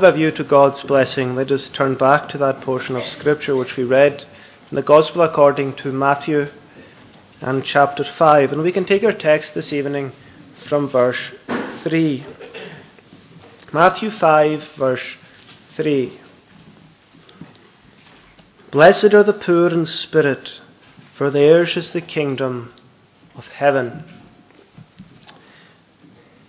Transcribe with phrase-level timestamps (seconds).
[0.00, 3.54] With a view to God's blessing, let us turn back to that portion of Scripture
[3.54, 4.24] which we read
[4.70, 6.48] in the Gospel according to Matthew
[7.42, 8.50] and chapter 5.
[8.50, 10.12] And we can take our text this evening
[10.70, 11.20] from verse
[11.84, 12.26] 3.
[13.74, 15.04] Matthew 5, verse
[15.76, 16.18] 3.
[18.70, 20.62] Blessed are the poor in spirit,
[21.18, 22.72] for theirs is the kingdom
[23.34, 24.04] of heaven.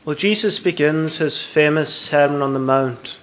[0.05, 3.17] Well, Jesus begins his famous Sermon on the Mount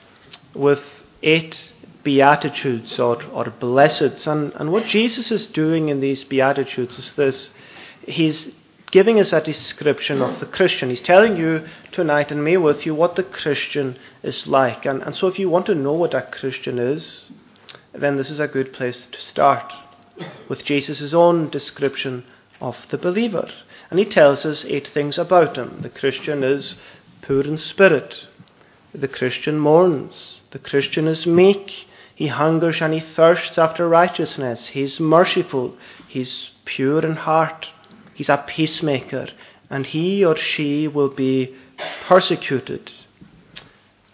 [0.58, 0.82] with
[1.22, 1.70] eight
[2.02, 4.26] Beatitudes or, or blesseds.
[4.26, 7.50] And, and what Jesus is doing in these Beatitudes is this
[8.02, 8.50] He's
[8.90, 10.88] giving us a description of the Christian.
[10.88, 14.86] He's telling you tonight and me with you what the Christian is like.
[14.86, 17.30] And, and so, if you want to know what a Christian is,
[17.92, 19.72] then this is a good place to start
[20.48, 22.24] with Jesus' own description
[22.60, 23.50] of the believer.
[23.90, 25.80] And he tells us eight things about him.
[25.82, 26.76] The Christian is
[27.22, 28.26] poor in spirit.
[28.94, 30.37] The Christian mourns.
[30.50, 31.86] The Christian is meek.
[32.14, 34.68] He hungers and he thirsts after righteousness.
[34.68, 35.76] He's merciful.
[36.08, 37.68] He's pure in heart.
[38.14, 39.28] He's a peacemaker.
[39.70, 41.54] And he or she will be
[42.06, 42.90] persecuted.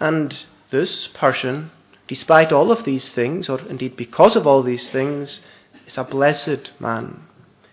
[0.00, 0.36] And
[0.70, 1.70] this person,
[2.08, 5.40] despite all of these things, or indeed because of all these things,
[5.86, 7.22] is a blessed man.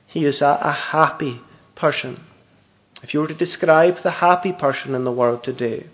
[0.06, 1.42] He is a, a happy
[1.75, 2.22] person.
[3.02, 5.88] If you were to describe the happy person in the world today,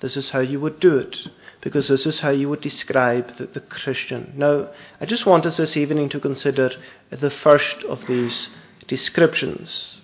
[0.00, 1.28] this is how you would do it,
[1.60, 4.32] because this is how you would describe the, the Christian.
[4.36, 4.68] Now,
[5.00, 6.70] I just want us this evening to consider
[7.10, 8.48] the first of these
[8.86, 10.00] descriptions.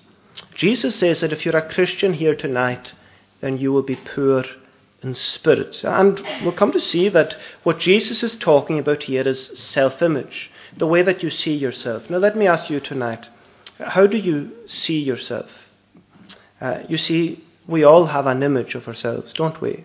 [0.55, 2.93] Jesus says that if you're a Christian here tonight,
[3.41, 4.45] then you will be poor
[5.03, 5.85] in spirit.
[5.85, 10.51] And we'll come to see that what Jesus is talking about here is self image,
[10.77, 12.11] the way that you see yourself.
[12.11, 13.29] Now, let me ask you tonight
[13.79, 15.51] how do you see yourself?
[16.61, 19.85] Uh, you see, we all have an image of ourselves, don't we?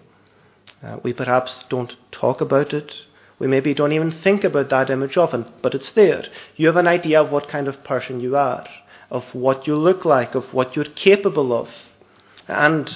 [0.83, 2.93] Uh, we perhaps don't talk about it.
[3.37, 6.25] We maybe don't even think about that image often, but it's there.
[6.55, 8.67] You have an idea of what kind of person you are,
[9.09, 11.69] of what you look like, of what you're capable of.
[12.47, 12.93] And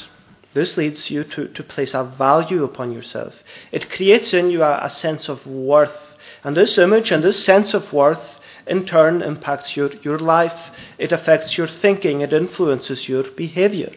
[0.53, 3.35] this leads you to, to place a value upon yourself.
[3.71, 5.97] It creates in you a, a sense of worth.
[6.43, 8.23] And this image and this sense of worth
[8.67, 10.71] in turn impacts your, your life.
[10.97, 12.21] It affects your thinking.
[12.21, 13.93] It influences your behavior.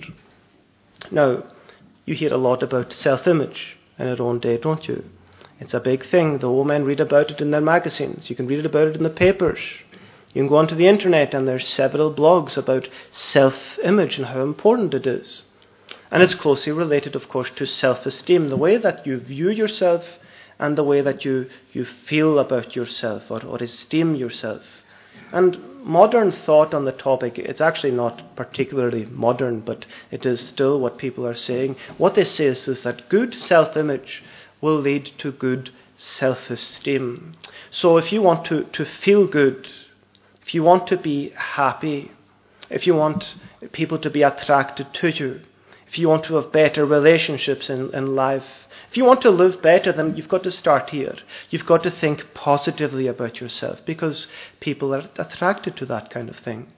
[1.11, 1.45] Now,
[2.05, 5.05] you hear a lot about self image in our own day, don't you?
[5.59, 6.39] It's a big thing.
[6.39, 8.29] The old men read about it in their magazines.
[8.29, 9.59] You can read about it in the papers.
[10.35, 14.43] You can go onto the internet, and there's several blogs about self image and how
[14.43, 15.45] important it is.
[16.11, 20.05] And it's closely related, of course, to self esteem, the way that you view yourself
[20.59, 24.63] and the way that you, you feel about yourself or, or esteem yourself.
[25.33, 30.81] And modern thought on the topic, it's actually not particularly modern, but it is still
[30.81, 31.77] what people are saying.
[31.99, 34.23] What they say is, is that good self image
[34.61, 37.37] will lead to good self esteem.
[37.71, 39.69] So if you want to, to feel good,
[40.43, 42.11] if you want to be happy,
[42.71, 43.35] if you want
[43.73, 45.41] people to be attracted to you,
[45.89, 48.45] if you want to have better relationships in, in life,
[48.91, 51.17] if you want to live better, then you've got to start here.
[51.51, 54.27] You've got to think positively about yourself because
[54.61, 56.69] people are attracted to that kind of thing.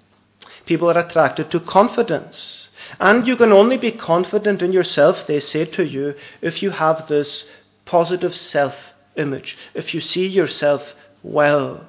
[0.66, 2.68] People are attracted to confidence.
[3.00, 7.08] And you can only be confident in yourself, they say to you, if you have
[7.08, 7.44] this
[7.84, 8.74] positive self
[9.16, 11.86] image, if you see yourself well.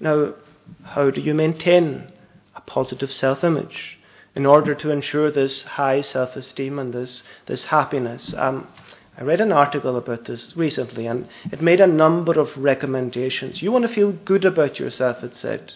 [0.00, 0.34] Now,
[0.82, 2.12] how do you maintain
[2.54, 3.97] a positive self image?
[4.38, 8.32] In order to ensure this high self esteem and this, this happiness.
[8.36, 8.68] Um,
[9.18, 13.60] I read an article about this recently and it made a number of recommendations.
[13.60, 15.72] You want to feel good about yourself, it said.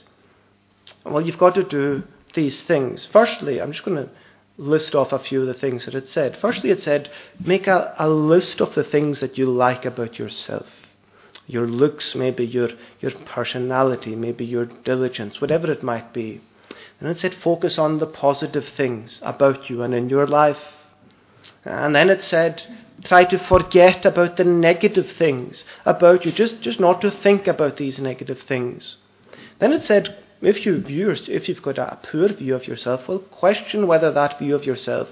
[1.04, 3.08] Well, you've got to do these things.
[3.12, 4.10] Firstly, I'm just going to
[4.58, 6.38] list off a few of the things that it said.
[6.40, 7.10] Firstly, it said,
[7.44, 10.68] make a, a list of the things that you like about yourself.
[11.48, 12.68] Your looks, maybe your,
[13.00, 16.40] your personality, maybe your diligence, whatever it might be.
[17.02, 20.60] And it said, focus on the positive things about you and in your life.
[21.64, 22.62] And then it said,
[23.02, 27.76] try to forget about the negative things about you, just, just not to think about
[27.76, 28.98] these negative things.
[29.58, 33.18] Then it said, if, you view, if you've got a poor view of yourself, well,
[33.18, 35.08] question whether that view of yourself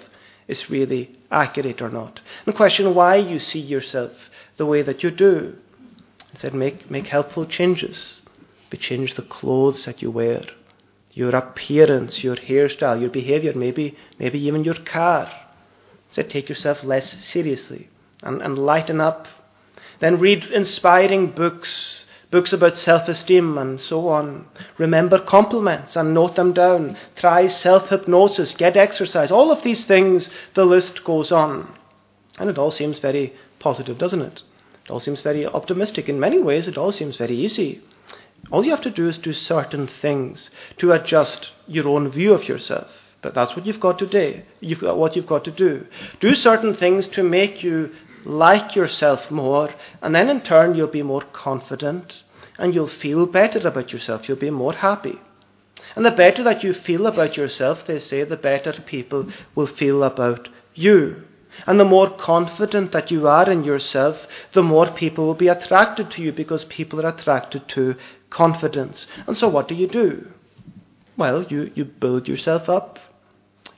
[0.46, 2.20] is really accurate or not.
[2.46, 4.12] And question why you see yourself
[4.58, 5.56] the way that you do.
[6.32, 8.20] It said, make, make helpful changes.
[8.70, 10.42] But change the clothes that you wear
[11.12, 15.30] your appearance, your hairstyle, your behavior, maybe, maybe even your car.
[16.10, 17.88] So take yourself less seriously
[18.22, 19.26] and, and lighten up.
[20.00, 24.46] Then read inspiring books, books about self esteem and so on.
[24.78, 26.96] Remember compliments and note them down.
[27.16, 29.30] Try self hypnosis, get exercise.
[29.30, 31.76] All of these things, the list goes on.
[32.38, 34.42] And it all seems very positive, doesn't it?
[34.84, 36.08] It all seems very optimistic.
[36.08, 37.82] In many ways, it all seems very easy.
[38.50, 42.48] All you have to do is do certain things to adjust your own view of
[42.48, 42.90] yourself.
[43.22, 44.42] But that's what you've got to do.
[44.60, 45.86] You've got what you've got to do.
[46.20, 47.90] Do certain things to make you
[48.24, 52.22] like yourself more, and then in turn you'll be more confident
[52.58, 54.28] and you'll feel better about yourself.
[54.28, 55.18] You'll be more happy.
[55.96, 60.02] And the better that you feel about yourself, they say, the better people will feel
[60.04, 61.24] about you.
[61.66, 64.16] And the more confident that you are in yourself,
[64.52, 67.96] the more people will be attracted to you because people are attracted to
[68.30, 69.06] confidence.
[69.26, 70.28] And so what do you do?
[71.16, 72.98] Well, you, you build yourself up.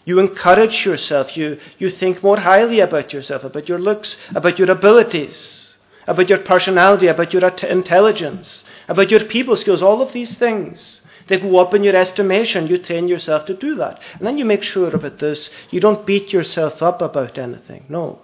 [0.04, 1.36] You encourage yourself.
[1.36, 5.76] You, you think more highly about yourself, about your looks, about your abilities,
[6.06, 11.01] about your personality, about your intelligence, about your people skills, all of these things.
[11.28, 12.66] They go up in your estimation.
[12.66, 14.00] You train yourself to do that.
[14.18, 15.50] And then you make sure about this.
[15.70, 17.84] You don't beat yourself up about anything.
[17.88, 18.20] No.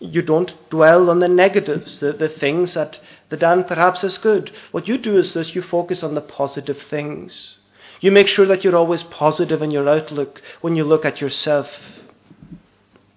[0.00, 3.00] You don't dwell on the negatives, the, the things that,
[3.30, 4.52] that Dan perhaps is good.
[4.70, 7.58] What you do is this you focus on the positive things.
[8.00, 11.68] You make sure that you're always positive in your outlook when you look at yourself.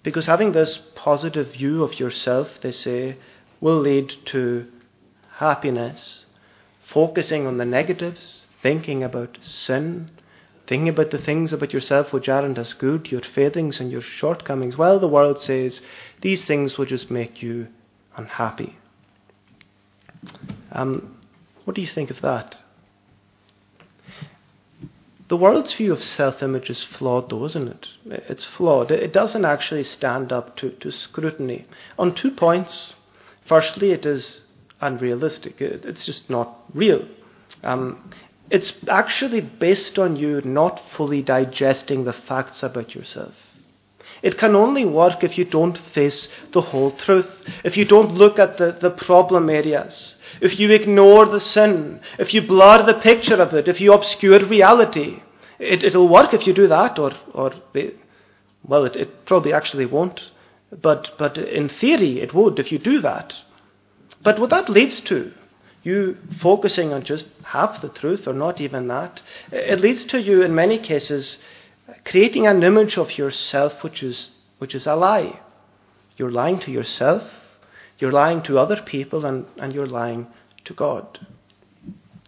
[0.02, 3.18] Because having this positive view of yourself, they say,
[3.60, 4.66] will lead to
[5.36, 6.26] happiness.
[6.88, 10.10] Focusing on the negatives, thinking about sin,
[10.68, 14.78] thinking about the things about yourself which aren't as good, your failings and your shortcomings.
[14.78, 15.81] Well, the world says
[16.22, 17.68] these things will just make you
[18.16, 18.78] unhappy.
[20.72, 21.18] Um,
[21.66, 22.56] what do you think of that?
[25.28, 27.88] The world's view of self image is flawed, though, isn't it?
[28.28, 28.92] It's flawed.
[28.92, 31.66] It doesn't actually stand up to, to scrutiny.
[31.98, 32.96] On two points.
[33.46, 34.42] Firstly, it is
[34.81, 37.08] unrealistic, it's just not real.
[37.63, 38.12] Um,
[38.51, 43.33] it's actually based on you not fully digesting the facts about yourself.
[44.21, 47.31] It can only work if you don't face the whole truth,
[47.63, 52.33] if you don't look at the, the problem areas, if you ignore the sin, if
[52.33, 55.24] you blur the picture of it, if you obscure reality.
[55.57, 57.53] It, it'll work if you do that, or, or
[58.63, 60.19] well, it, it probably actually won't.
[60.81, 63.33] But, but in theory, it would if you do that.
[64.24, 65.31] But what that leads to,
[65.83, 70.42] you focusing on just half the truth or not even that, it leads to you,
[70.42, 71.38] in many cases,
[72.06, 74.30] creating an image of yourself which is,
[74.60, 75.39] which is a lie.
[76.18, 77.24] You're lying to yourself,
[77.98, 80.28] you're lying to other people, and, and you're lying
[80.66, 81.25] to God.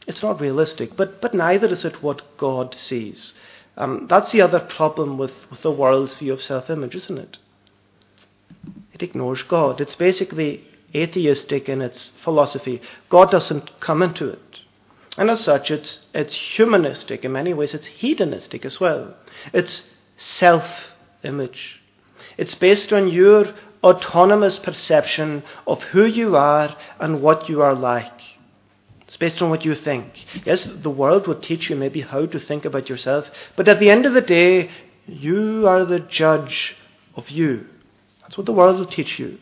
[0.08, 3.34] It's not realistic, but, but neither is it what God sees.
[3.78, 7.38] Um, that's the other problem with, with the world's view of self image, isn't it?
[8.94, 9.82] It ignores God.
[9.82, 12.82] It's basically atheistic in its philosophy.
[13.10, 14.60] God doesn't come into it.
[15.18, 17.24] And as such, it's, it's humanistic.
[17.24, 19.16] In many ways, it's hedonistic as well.
[19.54, 19.84] It's
[20.18, 20.66] self
[21.24, 21.82] image.
[22.38, 23.54] It's based on your
[23.84, 28.22] autonomous perception of who you are and what you are like.
[29.02, 30.26] It's based on what you think.
[30.46, 33.92] Yes, the world will teach you maybe how to think about yourself, but at the
[33.92, 34.72] end of the day,
[35.06, 36.76] you are the judge
[37.16, 37.68] of you.
[38.22, 39.38] That's what the world will teach you.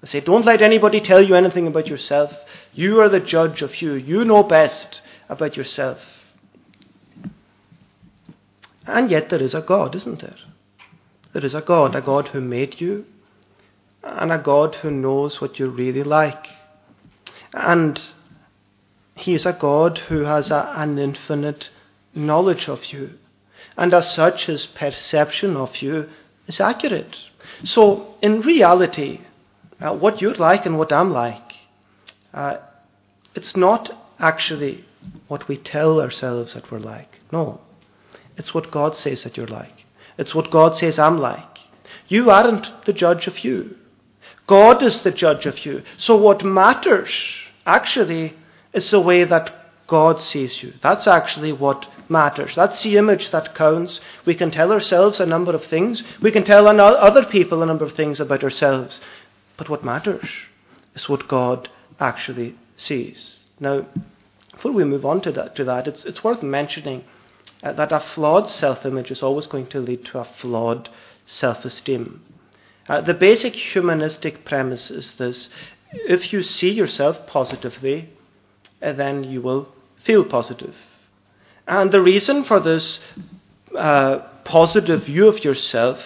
[0.00, 2.32] They say, don't let anybody tell you anything about yourself.
[2.72, 3.94] You are the judge of you.
[3.94, 5.98] You know best about yourself.
[8.86, 10.36] And yet there is a God, isn't there?
[11.32, 13.04] There is a God, a God who made you,
[14.02, 16.46] and a God who knows what you're really like.
[17.52, 18.00] And
[19.14, 21.68] He is a God who has a, an infinite
[22.14, 23.18] knowledge of you.
[23.76, 26.08] And as such, His perception of you
[26.46, 27.16] is accurate.
[27.64, 29.20] So, in reality,
[29.80, 31.52] uh, what you're like and what I'm like,
[32.34, 32.58] uh,
[33.34, 34.84] it's not actually
[35.28, 37.20] what we tell ourselves that we're like.
[37.32, 37.60] No.
[38.36, 39.84] It's what God says that you're like.
[40.16, 41.58] It's what God says I'm like.
[42.08, 43.76] You aren't the judge of you.
[44.46, 45.82] God is the judge of you.
[45.98, 47.10] So what matters,
[47.66, 48.34] actually,
[48.72, 49.54] is the way that
[49.86, 50.74] God sees you.
[50.82, 52.52] That's actually what matters.
[52.54, 54.00] That's the image that counts.
[54.24, 56.02] We can tell ourselves a number of things.
[56.20, 59.00] We can tell other people a number of things about ourselves.
[59.58, 60.30] But what matters
[60.94, 61.68] is what God
[62.00, 63.40] actually sees.
[63.60, 63.86] Now,
[64.52, 67.04] before we move on to that, to that it's, it's worth mentioning
[67.62, 70.88] uh, that a flawed self image is always going to lead to a flawed
[71.26, 72.22] self esteem.
[72.88, 75.48] Uh, the basic humanistic premise is this
[75.92, 78.10] if you see yourself positively,
[78.82, 79.68] uh, then you will
[80.04, 80.74] feel positive.
[81.66, 82.98] And the reason for this
[83.76, 86.00] uh, positive view of yourself,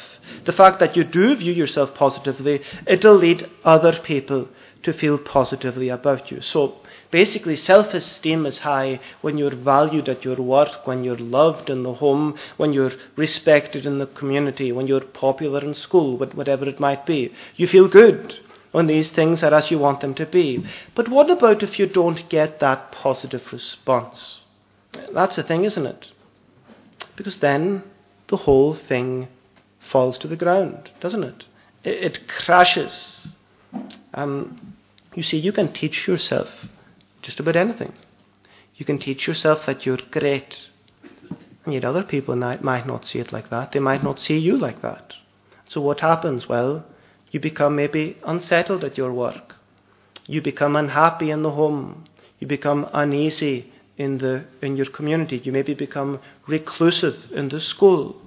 [0.45, 4.49] the fact that you do view yourself positively, it'll lead other people
[4.83, 6.41] to feel positively about you.
[6.41, 6.77] So
[7.11, 11.83] basically, self esteem is high when you're valued at your work, when you're loved in
[11.83, 16.81] the home, when you're respected in the community, when you're popular in school, whatever it
[16.81, 17.33] might be.
[17.57, 18.39] You feel good.
[18.73, 20.65] when these things are as you want them to be.
[20.95, 24.41] But what about if you don't get that positive response?
[25.15, 26.07] That's the thing, isn't it?
[27.17, 27.83] Because then
[28.29, 29.29] the whole thing
[29.91, 31.45] falls to the ground, doesn't it?
[31.85, 33.29] It, it crashes.
[34.15, 34.75] Um,
[35.15, 36.49] you see, you can teach yourself
[37.23, 37.93] just about anything.
[38.77, 40.57] You can teach yourself that you're great.
[41.65, 43.73] And yet other people might, not see it like that.
[43.73, 45.15] They might not see you like that.
[45.69, 46.49] So what happens?
[46.49, 46.85] Well,
[47.31, 49.55] you become maybe unsettled at your work.
[50.27, 52.05] You become unhappy in the home.
[52.39, 55.41] You become uneasy in, the, in your community.
[55.43, 58.21] You maybe become reclusive in the school.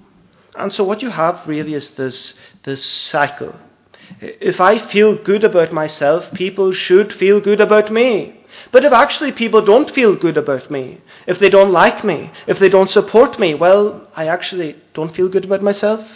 [0.58, 2.34] And so what you have really is this,
[2.64, 3.54] this cycle.
[4.20, 8.40] If I feel good about myself, people should feel good about me.
[8.72, 12.58] But if actually people don't feel good about me, if they don't like me, if
[12.58, 16.06] they don't support me, well, I actually don't feel good about myself.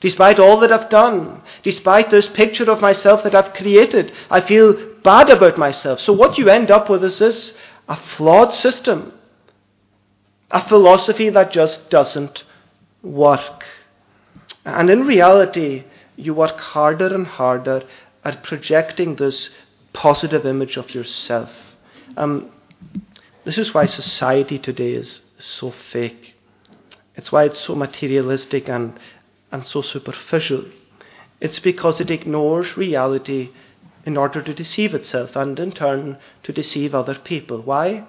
[0.00, 4.74] Despite all that I've done, despite this picture of myself that I've created, I feel
[5.02, 6.00] bad about myself.
[6.00, 7.52] So what you end up with is this
[7.88, 9.12] a flawed system,
[10.50, 12.44] a philosophy that just doesn't
[13.02, 13.64] work.
[14.64, 15.84] And in reality,
[16.16, 17.82] you work harder and harder
[18.24, 19.50] at projecting this
[19.92, 21.50] positive image of yourself.
[22.16, 22.50] Um,
[23.44, 26.34] this is why society today is so fake.
[27.16, 28.98] It's why it's so materialistic and,
[29.50, 30.64] and so superficial.
[31.40, 33.50] It's because it ignores reality
[34.04, 37.60] in order to deceive itself and in turn to deceive other people.
[37.62, 38.06] Why?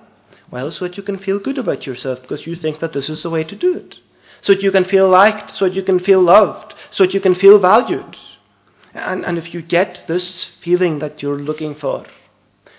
[0.51, 3.24] Well, so that you can feel good about yourself because you think that this is
[3.24, 3.95] the way to do it.
[4.41, 7.19] So that you can feel liked, so that you can feel loved, so that you
[7.19, 8.17] can feel valued.
[8.93, 12.05] And, and if you get this feeling that you're looking for,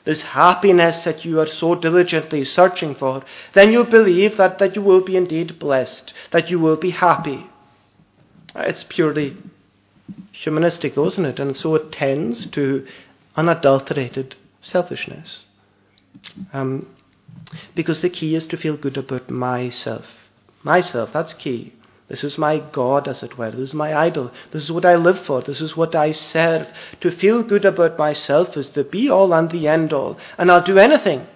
[0.05, 3.23] this happiness that you are so diligently searching for,
[3.55, 7.47] then you believe that, that you will be indeed blessed, that you will be happy.
[8.57, 9.37] It's purely
[10.33, 11.39] humanistic, though, isn't it?
[11.39, 12.87] And so it tends to
[13.37, 15.45] unadulterated selfishness.
[16.53, 16.87] Um,
[17.75, 20.07] because the key is to feel good about myself.
[20.63, 21.73] Myself, that's key.
[22.09, 23.53] This is my God, as it were.
[23.53, 24.33] This is my idol.
[24.51, 25.43] This is what I live for.
[25.43, 26.67] This is what I serve.
[27.03, 30.19] To feel good about myself is the be all and the end all.
[30.37, 31.29] And I'll do anything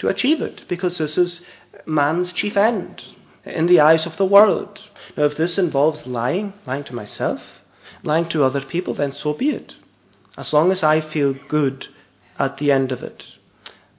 [0.00, 1.40] to achieve it because this is
[1.86, 3.02] man's chief end
[3.44, 4.78] in the eyes of the world.
[5.16, 7.40] Now, if this involves lying, lying to myself,
[8.02, 9.74] lying to other people, then so be it.
[10.36, 11.86] As long as I feel good
[12.38, 13.24] at the end of it.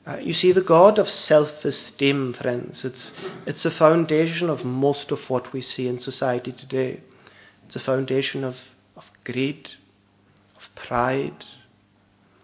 [0.10, 3.12] Uh, you see, the God of self esteem, friends, it's,
[3.46, 7.02] it's the foundation of most of what we see in society today.
[7.68, 8.56] It's a foundation of,
[8.96, 9.70] of greed,
[10.58, 11.46] of pride,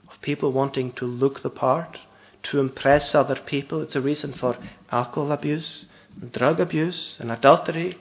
[0.08, 1.98] of people wanting to look the part,
[2.44, 3.82] to impress other people.
[3.82, 4.58] It's a reason for
[4.92, 5.86] alcohol abuse,
[6.34, 7.98] drug abuse, and adultery,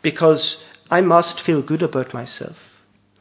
[0.00, 0.58] because
[0.92, 2.56] I must feel good about myself.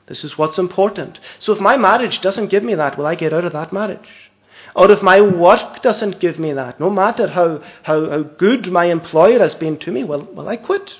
[0.06, 1.20] This is what's important.
[1.39, 4.27] So if my marriage doesn't give me that, will I get out of that marriage?
[4.76, 8.86] Or if my work doesn't give me that, no matter how, how, how good my
[8.86, 10.96] employer has been to me, well, well, I quit.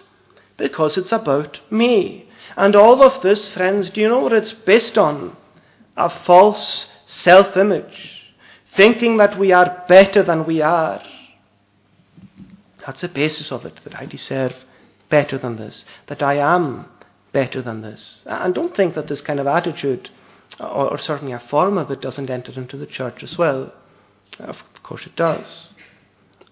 [0.58, 2.28] Because it's about me.
[2.56, 5.38] And all of this, friends, do you know what it's based on?
[5.96, 8.24] A false self image.
[8.76, 11.04] Thinking that we are better than we are.
[12.86, 14.54] That's the basis of it, that I deserve
[15.10, 16.86] better than this, that I am
[17.32, 18.24] better than this.
[18.26, 20.10] And don't think that this kind of attitude
[20.60, 23.74] or, or certainly a form of it doesn't enter into the church as well.
[24.40, 25.70] Of course it does.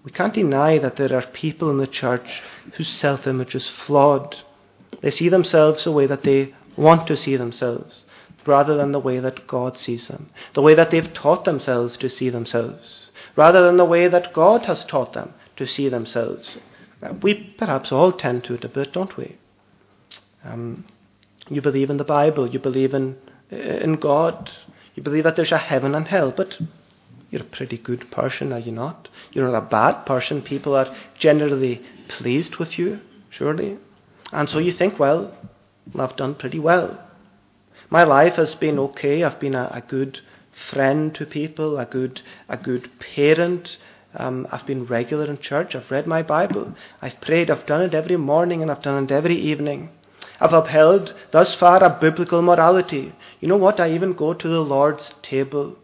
[0.03, 2.41] We can't deny that there are people in the church
[2.73, 4.35] whose self image is flawed.
[5.01, 8.05] They see themselves the way that they want to see themselves,
[8.45, 12.09] rather than the way that God sees them, the way that they've taught themselves to
[12.09, 16.57] see themselves, rather than the way that God has taught them to see themselves.
[17.21, 19.37] We perhaps all tend to it a bit, don't we?
[20.43, 20.85] Um,
[21.49, 23.17] you believe in the Bible, you believe in
[23.55, 24.51] in God.
[24.95, 26.57] You believe that there's a heaven and hell, but
[27.29, 29.09] you're a pretty good person, are you not?
[29.31, 30.41] You're not a bad person.
[30.41, 33.77] People are generally pleased with you, surely.
[34.31, 35.35] And so you think, well,
[35.97, 37.00] I've done pretty well.
[37.89, 39.24] My life has been okay.
[39.24, 40.19] I've been a, a good
[40.71, 43.77] friend to people, a good, a good parent.
[44.13, 45.75] Um, I've been regular in church.
[45.75, 46.74] I've read my Bible.
[47.01, 47.51] I've prayed.
[47.51, 49.89] I've done it every morning and I've done it every evening.
[50.39, 53.13] I've upheld thus far a biblical morality.
[53.39, 53.79] You know what?
[53.79, 55.77] I even go to the Lord's table.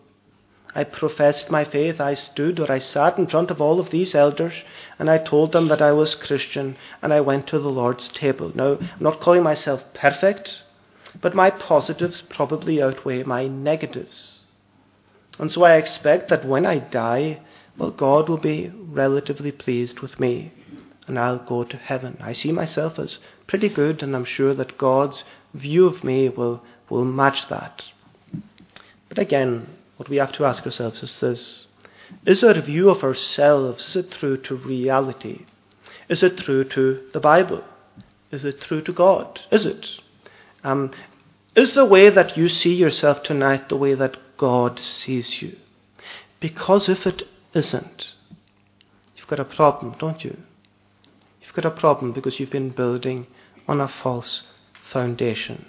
[0.73, 1.99] I professed my faith.
[1.99, 4.53] I stood or I sat in front of all of these elders
[4.99, 8.51] and I told them that I was Christian and I went to the Lord's table.
[8.55, 10.63] Now, I'm not calling myself perfect,
[11.19, 14.39] but my positives probably outweigh my negatives.
[15.39, 17.41] And so I expect that when I die,
[17.77, 20.51] well, God will be relatively pleased with me
[21.11, 22.17] and I'll go to heaven.
[22.21, 26.63] I see myself as pretty good, and I'm sure that God's view of me will,
[26.89, 27.83] will match that.
[29.09, 31.67] But again, what we have to ask ourselves is this
[32.25, 35.45] Is our view of ourselves, is it true to reality?
[36.07, 37.65] Is it true to the Bible?
[38.31, 39.41] Is it true to God?
[39.51, 39.85] Is it?
[40.63, 40.91] Um,
[41.57, 45.57] is the way that you see yourself tonight the way that God sees you?
[46.39, 48.13] Because if it isn't,
[49.17, 50.37] you've got a problem, don't you?
[51.51, 53.27] You've got a problem because you've been building
[53.67, 54.43] on a false
[54.89, 55.65] foundation.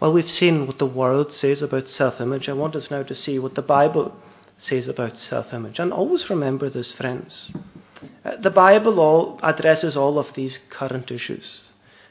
[0.00, 2.48] Well, we've seen what the world says about self image.
[2.48, 4.16] I want us now to see what the Bible
[4.56, 5.78] says about self image.
[5.78, 7.52] And always remember this, friends.
[8.24, 11.68] Uh, the Bible all addresses all of these current issues.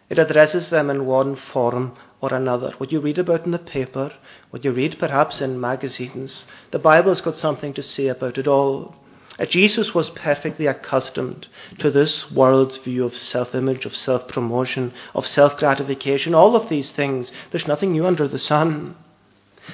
[0.07, 2.71] It addresses them in one form or another.
[2.77, 4.13] What you read about in the paper,
[4.51, 8.93] what you read perhaps in magazines, the Bible's got something to say about it all.
[9.39, 11.47] Uh, Jesus was perfectly accustomed
[11.79, 16.69] to this world's view of self image, of self promotion, of self gratification, all of
[16.69, 17.31] these things.
[17.51, 18.95] There's nothing new under the sun.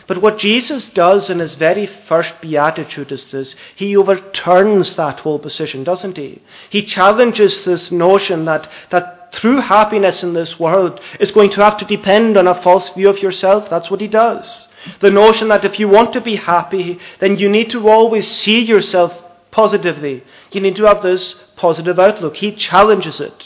[0.08, 5.40] But what Jesus does in his very first beatitude is this he overturns that whole
[5.40, 6.42] position, doesn't he?
[6.70, 11.78] He challenges this notion that, that true happiness in this world is going to have
[11.78, 13.70] to depend on a false view of yourself.
[13.70, 14.68] That's what he does.
[15.00, 18.60] The notion that if you want to be happy, then you need to always see
[18.60, 19.14] yourself
[19.54, 20.24] positively.
[20.52, 22.38] You need to have this positive outlook.
[22.38, 23.44] He challenges it.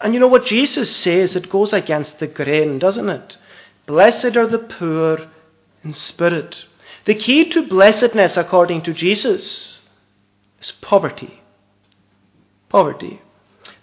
[0.00, 1.34] And you know what Jesus says?
[1.34, 3.36] It goes against the grain, doesn't it?
[3.86, 5.28] Blessed are the poor
[5.82, 6.56] in spirit.
[7.04, 9.82] The key to blessedness, according to Jesus,
[10.60, 11.40] is poverty.
[12.68, 13.20] Poverty.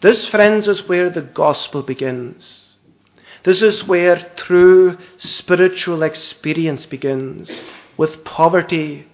[0.01, 2.77] This, friends, is where the gospel begins.
[3.43, 7.51] This is where true spiritual experience begins,
[7.97, 9.07] with poverty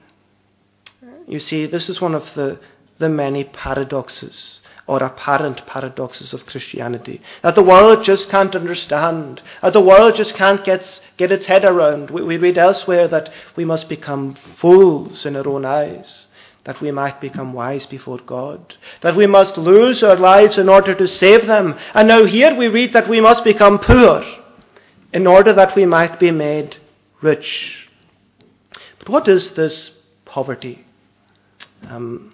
[1.27, 2.59] you see, this is one of the,
[2.99, 9.73] the many paradoxes or apparent paradoxes of Christianity that the world just can't understand, that
[9.73, 12.09] the world just can't get, get its head around.
[12.09, 16.27] We, we read elsewhere that we must become fools in our own eyes,
[16.65, 20.93] that we might become wise before God, that we must lose our lives in order
[20.95, 21.77] to save them.
[21.93, 24.23] And now here we read that we must become poor
[25.13, 26.77] in order that we might be made
[27.21, 27.89] rich.
[28.99, 29.91] But what is this
[30.25, 30.85] poverty?
[31.87, 32.33] Um,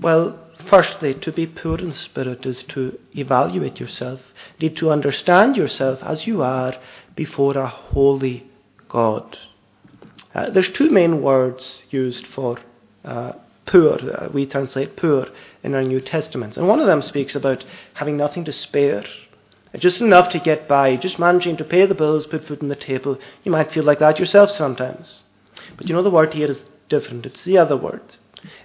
[0.00, 4.20] well, firstly, to be poor in spirit is to evaluate yourself,
[4.60, 6.74] need to understand yourself as you are
[7.14, 8.46] before a holy
[8.88, 9.38] God.
[10.34, 12.58] Uh, there's two main words used for
[13.04, 13.32] uh,
[13.66, 13.98] poor.
[13.98, 15.28] Uh, we translate poor
[15.62, 16.56] in our New Testaments.
[16.56, 19.04] And one of them speaks about having nothing to spare.
[19.76, 22.76] Just enough to get by, just managing to pay the bills, put food on the
[22.76, 23.18] table.
[23.42, 25.24] You might feel like that yourself sometimes.
[25.76, 27.26] But you know the word here is different.
[27.26, 28.16] It's the other word.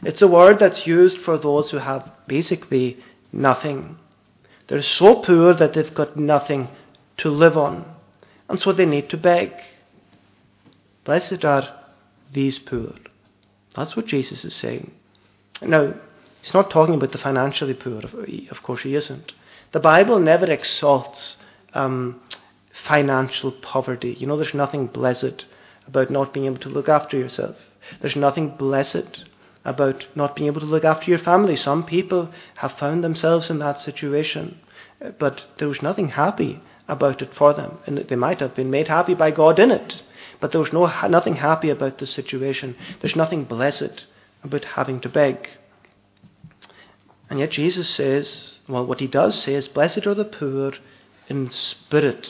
[0.03, 2.97] It's a word that's used for those who have basically
[3.31, 3.97] nothing.
[4.67, 6.69] They're so poor that they've got nothing
[7.17, 7.85] to live on,
[8.47, 9.51] and so they need to beg.
[11.03, 11.67] Blessed are
[12.31, 12.93] these poor.
[13.75, 14.91] That's what Jesus is saying.
[15.61, 15.93] Now,
[16.41, 18.01] he's not talking about the financially poor,
[18.51, 19.33] of course, he isn't.
[19.71, 21.37] The Bible never exalts
[21.73, 22.21] um,
[22.85, 24.15] financial poverty.
[24.19, 25.45] You know, there's nothing blessed
[25.87, 27.55] about not being able to look after yourself.
[28.01, 29.25] There's nothing blessed
[29.69, 31.55] about not being able to look after your family.
[31.55, 34.57] Some people have found themselves in that situation,
[35.19, 37.77] but there was nothing happy about it for them.
[37.85, 40.01] And they might have been made happy by God in it,
[40.39, 42.75] but there was no, nothing happy about the situation.
[42.99, 44.05] There's nothing blessed
[44.43, 45.47] about having to beg.
[47.29, 50.73] And yet Jesus says, well, what he does say is, Blessed are the poor
[51.27, 52.27] in spirit.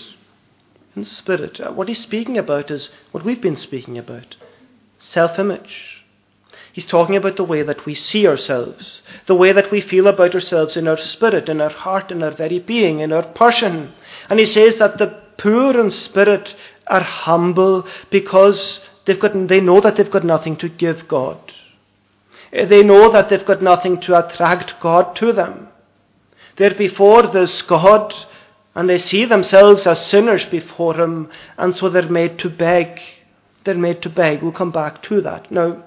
[0.93, 1.73] In spirit.
[1.73, 4.35] What he's speaking about is what we've been speaking about
[4.99, 5.98] self image
[6.71, 10.35] He's talking about the way that we see ourselves, the way that we feel about
[10.35, 13.93] ourselves in our spirit, in our heart, in our very being, in our person.
[14.29, 16.55] And he says that the poor in spirit
[16.87, 21.39] are humble because they've got, they know that they've got nothing to give God.
[22.51, 25.69] They know that they've got nothing to attract God to them.
[26.57, 28.13] They're before this God
[28.75, 33.01] and they see themselves as sinners before Him, and so they're made to beg.
[33.63, 34.41] They're made to beg.
[34.41, 35.51] We'll come back to that.
[35.51, 35.83] Now,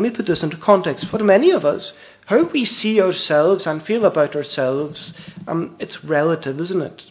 [0.00, 1.06] let me put this into context.
[1.08, 1.92] For many of us,
[2.24, 5.12] how we see ourselves and feel about ourselves,
[5.46, 7.02] um, it's relative, isn't it?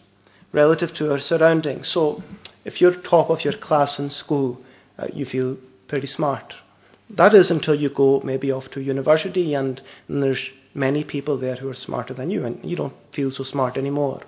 [0.52, 1.86] Relative to our surroundings.
[1.86, 2.20] So,
[2.64, 4.60] if you're top of your class in school,
[4.98, 6.52] uh, you feel pretty smart.
[7.10, 11.54] That is until you go maybe off to university and, and there's many people there
[11.54, 14.20] who are smarter than you, and you don't feel so smart anymore.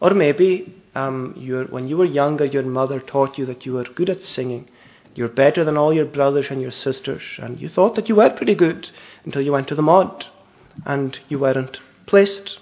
[0.00, 1.34] Or maybe um,
[1.68, 4.70] when you were younger, your mother taught you that you were good at singing,
[5.16, 7.22] you're better than all your brothers and your sisters.
[7.38, 8.90] And you thought that you were pretty good
[9.24, 10.26] until you went to the mod
[10.84, 12.58] and you weren't placed.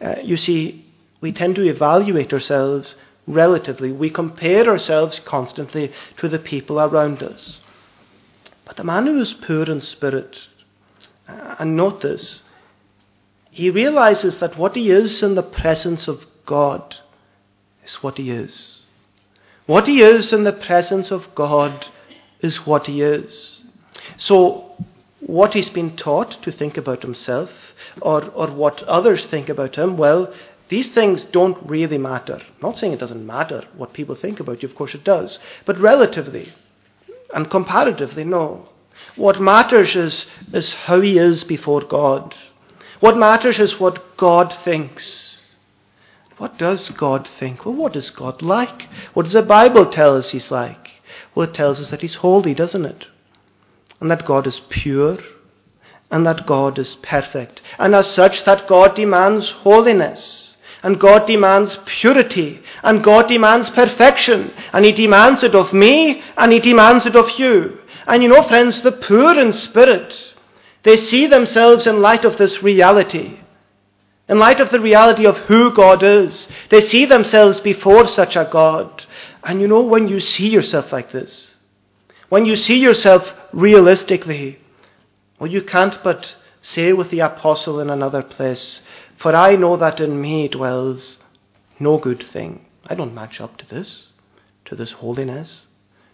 [0.00, 0.84] Uh, you see,
[1.20, 2.94] we tend to evaluate ourselves
[3.26, 3.90] relatively.
[3.90, 7.60] We compare ourselves constantly to the people around us.
[8.66, 10.36] But the man who is poor in spirit,
[11.26, 12.42] uh, and note this,
[13.50, 16.96] he realizes that what he is in the presence of God
[17.84, 18.83] is what he is.
[19.66, 21.86] What he is in the presence of God
[22.40, 23.62] is what he is.
[24.18, 24.72] So,
[25.20, 27.50] what he's been taught to think about himself,
[28.02, 30.32] or, or what others think about him, well,
[30.68, 32.34] these things don't really matter.
[32.34, 35.38] I'm not saying it doesn't matter what people think about you, of course it does.
[35.64, 36.52] But relatively
[37.34, 38.68] and comparatively, no.
[39.16, 42.34] What matters is, is how he is before God.
[43.00, 45.33] What matters is what God thinks.
[46.38, 47.64] What does God think?
[47.64, 48.88] Well, what is God like?
[49.12, 50.90] What does the Bible tell us he's like?
[51.34, 53.06] Well, it tells us that he's holy, doesn't it?
[54.00, 55.18] And that God is pure.
[56.10, 57.62] And that God is perfect.
[57.78, 60.56] And as such, that God demands holiness.
[60.82, 62.60] And God demands purity.
[62.82, 64.52] And God demands perfection.
[64.72, 67.78] And He demands it of me, and He demands it of you.
[68.06, 70.14] And you know, friends, the poor in spirit,
[70.82, 73.40] they see themselves in light of this reality.
[74.28, 76.48] In light of the reality of who God is.
[76.70, 79.04] They see themselves before such a God.
[79.42, 81.54] And you know, when you see yourself like this,
[82.30, 84.58] when you see yourself realistically,
[85.38, 88.80] well, you can't but say with the apostle in another place,
[89.18, 91.18] for I know that in me dwells
[91.78, 92.64] no good thing.
[92.86, 94.08] I don't match up to this,
[94.64, 95.66] to this holiness,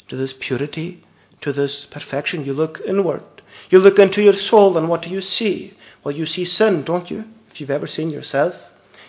[0.09, 1.05] to this purity,
[1.43, 2.45] to this perfection.
[2.45, 3.23] You look inward.
[3.71, 5.75] You look into your soul, and what do you see?
[6.03, 7.25] Well, you see sin, don't you?
[7.51, 8.55] If you've ever seen yourself,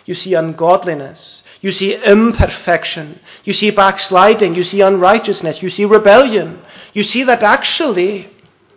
[0.04, 1.42] you see ungodliness.
[1.60, 3.20] You see imperfection.
[3.44, 4.54] You see backsliding.
[4.54, 5.62] You see unrighteousness.
[5.62, 6.60] You see rebellion.
[6.92, 8.30] You see that actually,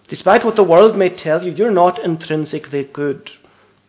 [0.07, 3.31] despite what the world may tell you, you're not intrinsically good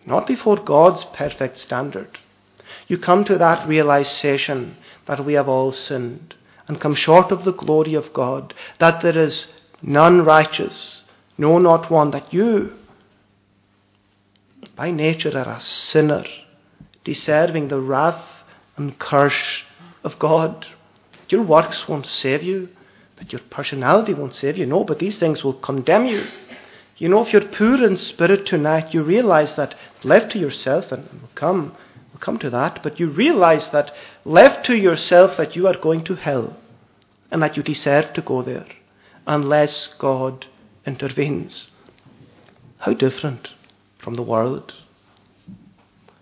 [0.06, 2.18] not before God's perfect standard.
[2.86, 6.36] You come to that realization that we have all sinned
[6.68, 9.46] and come short of the glory of God, that there is
[9.82, 11.02] none righteous,
[11.36, 12.72] no, not one, that you,
[14.76, 16.24] by nature, are a sinner,
[17.02, 18.24] deserving the wrath
[18.76, 19.64] and curse
[20.04, 20.66] of God.
[21.28, 22.68] Your works won't save you,
[23.16, 24.66] but your personality won't save you.
[24.66, 26.26] No, but these things will condemn you.
[26.98, 31.08] You know, if you're poor in spirit tonight, you realize that left to yourself, and
[31.10, 31.74] we'll come,
[32.12, 33.92] we'll come to that, but you realize that
[34.24, 36.56] left to yourself that you are going to hell
[37.30, 38.66] and that you deserve to go there
[39.26, 40.46] unless God
[40.86, 41.66] intervenes.
[42.78, 43.48] How different
[44.06, 44.72] from the world.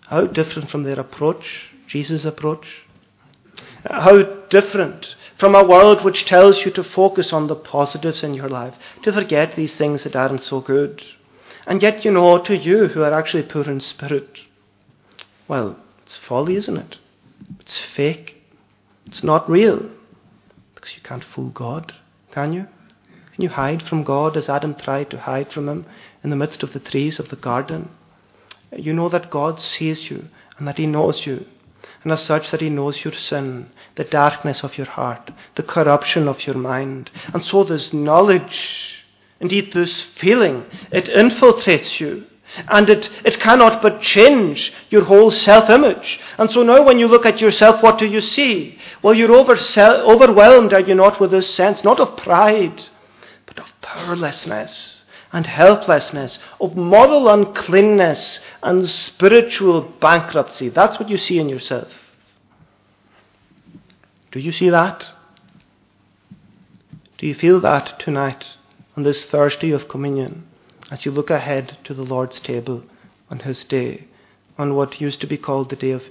[0.07, 2.65] How different from their approach, Jesus' approach.
[3.83, 8.49] How different from a world which tells you to focus on the positives in your
[8.49, 11.03] life, to forget these things that aren't so good.
[11.67, 14.39] And yet, you know, to you who are actually poor in spirit,
[15.47, 16.97] well, it's folly, isn't it?
[17.59, 18.41] It's fake.
[19.05, 19.91] It's not real.
[20.73, 21.93] Because you can't fool God,
[22.31, 22.65] can you?
[23.35, 25.85] Can you hide from God as Adam tried to hide from him
[26.23, 27.89] in the midst of the trees of the garden?
[28.75, 31.45] You know that God sees you and that He knows you
[32.03, 36.27] and as such that He knows your sin, the darkness of your heart, the corruption
[36.27, 37.09] of your mind.
[37.33, 39.03] And so this knowledge,
[39.39, 42.25] indeed this feeling, it infiltrates you.
[42.67, 46.19] And it, it cannot but change your whole self image.
[46.37, 48.77] And so now, when you look at yourself, what do you see?
[49.01, 52.81] Well, you're over, overwhelmed, are you not, with this sense, not of pride,
[53.95, 60.69] powerlessness and helplessness, of moral uncleanness and spiritual bankruptcy.
[60.69, 61.91] That's what you see in yourself.
[64.31, 65.05] Do you see that?
[67.17, 68.45] Do you feel that tonight
[68.95, 70.47] on this Thursday of communion
[70.91, 72.83] as you look ahead to the Lord's table
[73.29, 74.07] on His day,
[74.57, 76.03] on what used to be called the day of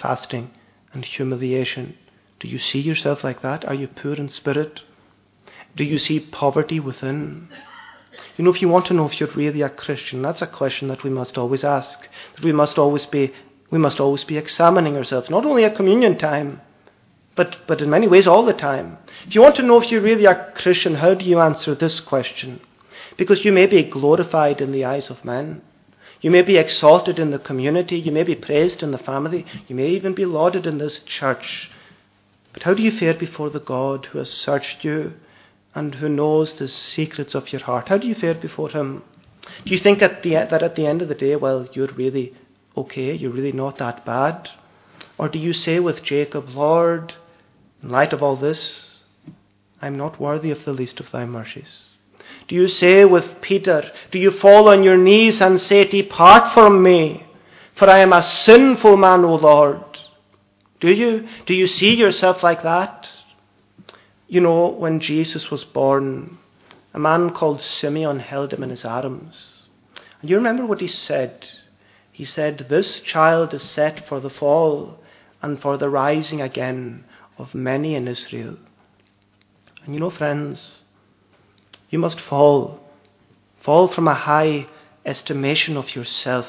[0.00, 0.50] fasting
[0.92, 1.96] and humiliation?
[2.38, 3.64] Do you see yourself like that?
[3.64, 4.82] Are you poor in spirit?
[5.76, 7.48] Do you see poverty within?
[8.36, 10.88] You know, if you want to know if you're really a Christian, that's a question
[10.88, 12.08] that we must always ask.
[12.34, 13.32] That we must always be,
[13.70, 16.60] we must always be examining ourselves, not only at communion time,
[17.36, 18.98] but, but in many ways all the time.
[19.26, 22.00] If you want to know if you're really a Christian, how do you answer this
[22.00, 22.60] question?
[23.16, 25.62] Because you may be glorified in the eyes of men.
[26.20, 27.96] You may be exalted in the community.
[27.96, 29.46] You may be praised in the family.
[29.68, 31.70] You may even be lauded in this church.
[32.52, 35.12] But how do you fare before the God who has searched you
[35.78, 37.88] and who knows the secrets of your heart.
[37.88, 39.04] How do you fare before Him?
[39.64, 42.34] Do you think at the, that at the end of the day, well, you're really
[42.76, 44.48] okay, you're really not that bad?
[45.18, 47.14] Or do you say with Jacob, Lord,
[47.80, 49.04] in light of all this,
[49.80, 51.90] I'm not worthy of the least of thy mercies?
[52.48, 56.82] Do you say with Peter, do you fall on your knees and say, Depart from
[56.82, 57.24] me,
[57.76, 59.84] for I am a sinful man, O Lord?
[60.80, 61.28] Do you?
[61.46, 63.08] Do you see yourself like that?
[64.28, 66.38] You know, when Jesus was born,
[66.92, 69.66] a man called Simeon held him in his arms.
[70.20, 71.48] And you remember what he said?
[72.12, 75.00] He said, This child is set for the fall
[75.40, 77.04] and for the rising again
[77.38, 78.56] of many in Israel.
[79.84, 80.82] And you know, friends,
[81.88, 82.80] you must fall.
[83.62, 84.66] Fall from a high
[85.06, 86.46] estimation of yourself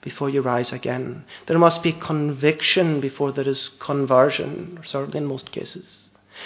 [0.00, 1.24] before you rise again.
[1.46, 5.86] There must be conviction before there is conversion, certainly in most cases.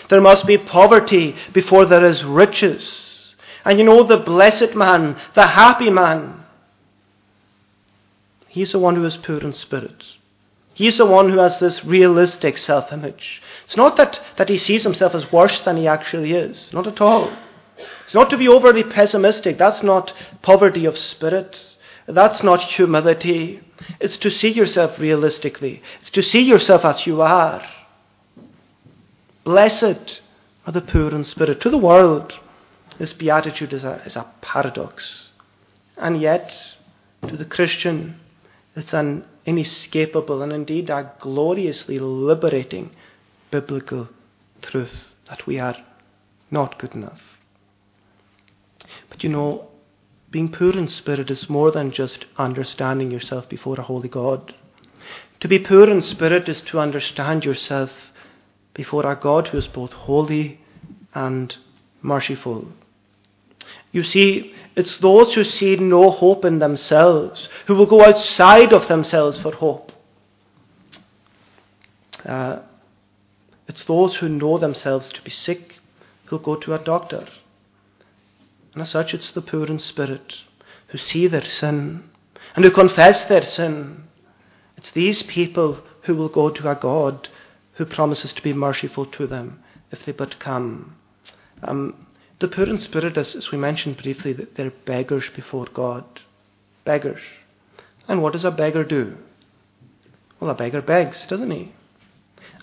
[0.09, 3.35] There must be poverty before there is riches.
[3.64, 6.44] And you know, the blessed man, the happy man,
[8.49, 10.05] he's the one who is poor in spirit.
[10.75, 13.42] He's the one who has this realistic self image.
[13.64, 16.70] It's not that, that he sees himself as worse than he actually is.
[16.72, 17.35] Not at all.
[18.05, 19.59] It's not to be overly pessimistic.
[19.59, 21.59] That's not poverty of spirit.
[22.07, 23.62] That's not humility.
[24.01, 25.83] It's to see yourself realistically.
[26.03, 27.66] It's to see yourself as you are.
[29.47, 30.23] Blessed
[30.67, 31.61] are the poor in spirit.
[31.61, 32.33] To the world,
[32.99, 35.31] this beatitude is a, is a paradox.
[35.97, 36.53] And yet,
[37.29, 38.19] to the Christian,
[38.75, 42.91] it's an inescapable and indeed a gloriously liberating
[43.53, 44.09] biblical
[44.63, 45.77] truth that we are
[46.51, 47.21] not good enough.
[49.09, 49.69] But you know,
[50.29, 54.57] being poor in spirit is more than just understanding yourself before a holy God.
[55.39, 57.93] To be poor in spirit is to understand yourself
[58.77, 60.61] before a God who is both holy
[61.15, 61.57] and
[62.03, 62.69] merciful.
[63.91, 68.87] You see, it's those who see no hope in themselves, who will go outside of
[68.87, 69.93] themselves for hope.
[72.23, 72.59] Uh,
[73.67, 75.79] it's those who know themselves to be sick
[76.27, 77.27] who go to a doctor.
[78.75, 80.35] And as such, it's the poor in spirit
[80.89, 82.11] who see their sin
[82.55, 84.05] and who confess their sin.
[84.77, 87.29] It's these people who will go to a God
[87.77, 90.97] who promises to be merciful to them if they but come.
[91.62, 92.07] Um,
[92.39, 96.05] the poor in spirit, as, as we mentioned briefly, that they're beggars before God.
[96.85, 97.23] Beggars.
[98.09, 99.17] And what does a beggar do?
[100.39, 101.73] Well, a beggar begs, doesn't he?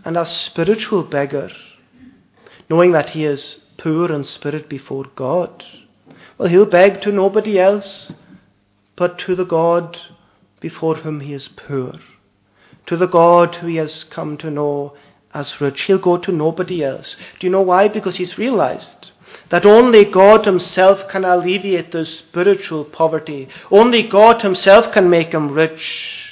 [0.05, 1.49] And a spiritual beggar,
[2.69, 5.63] knowing that he is poor in spirit before God,
[6.37, 8.11] well, he'll beg to nobody else
[8.95, 9.97] but to the God
[10.59, 11.93] before whom he is poor,
[12.85, 14.93] to the God who he has come to know
[15.33, 15.81] as rich.
[15.83, 17.15] He'll go to nobody else.
[17.39, 17.87] Do you know why?
[17.87, 19.11] Because he's realized
[19.49, 23.47] that only God Himself can alleviate the spiritual poverty.
[23.71, 26.31] Only God Himself can make him rich.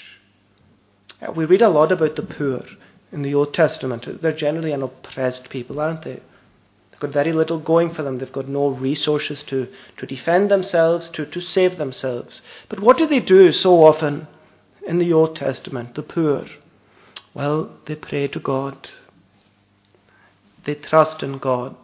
[1.22, 2.64] Uh, we read a lot about the poor
[3.12, 4.22] in the Old Testament.
[4.22, 6.20] They're generally an oppressed people, aren't they?
[6.92, 8.18] They've got very little going for them.
[8.18, 12.42] They've got no resources to, to defend themselves, to, to save themselves.
[12.70, 14.28] But what do they do so often
[14.86, 16.46] in the Old Testament, the poor?
[17.34, 18.90] Well, they pray to God.
[20.66, 21.76] They trust in God.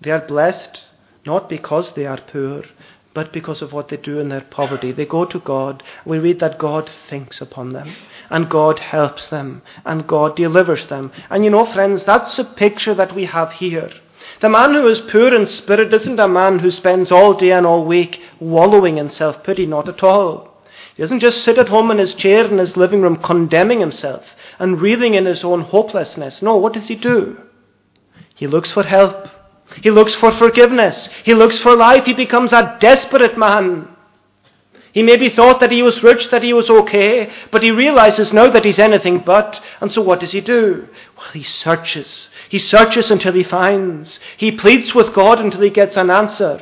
[0.00, 0.86] They are blessed
[1.26, 2.64] not because they are poor,
[3.12, 4.92] but because of what they do in their poverty.
[4.92, 5.82] They go to God.
[6.06, 7.94] We read that God thinks upon them,
[8.30, 11.12] and God helps them, and God delivers them.
[11.28, 13.90] And you know, friends, that's a picture that we have here.
[14.40, 17.66] The man who is poor in spirit isn't a man who spends all day and
[17.66, 20.49] all week wallowing in self pity, not at all.
[21.00, 24.22] He doesn't just sit at home in his chair in his living room condemning himself
[24.58, 26.42] and reeling in his own hopelessness.
[26.42, 27.38] No, what does he do?
[28.34, 29.30] He looks for help.
[29.82, 31.08] He looks for forgiveness.
[31.24, 32.04] He looks for life.
[32.04, 33.88] He becomes a desperate man.
[34.92, 38.50] He maybe thought that he was rich, that he was okay, but he realizes now
[38.50, 39.58] that he's anything but.
[39.80, 40.86] And so what does he do?
[41.16, 42.28] Well, he searches.
[42.50, 44.20] He searches until he finds.
[44.36, 46.60] He pleads with God until he gets an answer.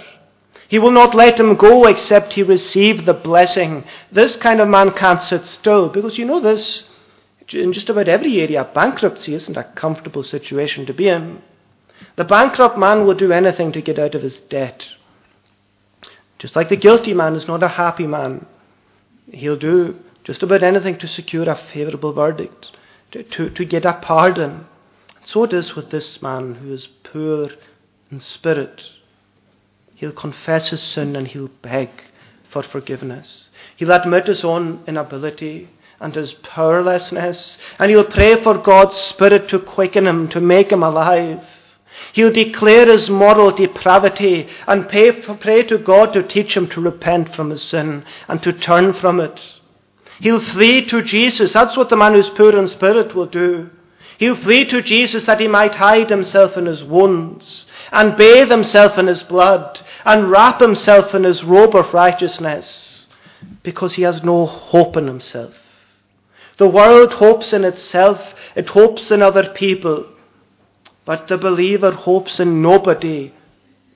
[0.68, 3.84] He will not let him go except he receive the blessing.
[4.12, 6.84] This kind of man can't sit still because you know this.
[7.50, 11.40] In just about every area, bankruptcy isn't a comfortable situation to be in.
[12.16, 14.86] The bankrupt man will do anything to get out of his debt.
[16.38, 18.44] Just like the guilty man is not a happy man.
[19.32, 22.72] He'll do just about anything to secure a favourable verdict,
[23.12, 24.66] to, to, to get a pardon.
[25.24, 27.48] So it is with this man who is poor
[28.10, 28.82] in spirit.
[29.98, 31.90] He'll confess his sin and he'll beg
[32.50, 33.48] for forgiveness.
[33.74, 39.58] He'll admit his own inability and his powerlessness, and he'll pray for God's Spirit to
[39.58, 41.44] quicken him, to make him alive.
[42.12, 47.34] He'll declare his moral depravity and pray, pray to God to teach him to repent
[47.34, 49.40] from his sin and to turn from it.
[50.20, 51.52] He'll flee to Jesus.
[51.52, 53.70] That's what the man who's poor in spirit will do.
[54.18, 58.98] He'll flee to Jesus that he might hide himself in his wounds and bathe himself
[58.98, 63.06] in his blood and wrap himself in his robe of righteousness
[63.62, 65.54] because he has no hope in himself.
[66.56, 68.18] The world hopes in itself,
[68.56, 70.06] it hopes in other people.
[71.04, 73.34] But the believer hopes in nobody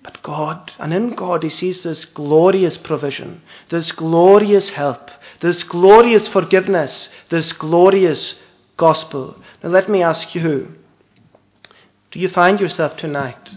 [0.03, 0.72] but God.
[0.79, 7.53] And in God, he sees this glorious provision, this glorious help, this glorious forgiveness, this
[7.53, 8.35] glorious
[8.77, 9.40] gospel.
[9.62, 10.77] Now, let me ask you
[12.11, 13.53] do you find yourself tonight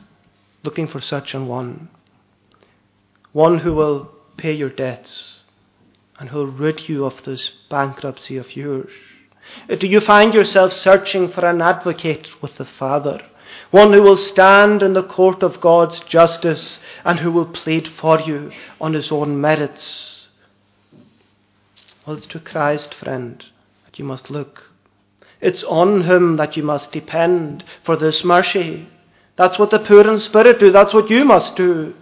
[0.63, 1.89] looking for such an one?
[3.35, 5.41] One who will pay your debts
[6.17, 8.89] and who will rid you of this bankruptcy of yours?
[9.67, 13.21] Do you find yourself searching for an advocate with the Father?
[13.71, 18.21] One who will stand in the court of God's justice and who will plead for
[18.21, 20.29] you on his own merits.
[22.07, 23.43] Well, it's to Christ, friend,
[23.83, 24.71] that you must look.
[25.41, 28.87] It's on him that you must depend for this mercy.
[29.35, 30.71] That's what the poor in spirit do.
[30.71, 31.95] That's what you must do.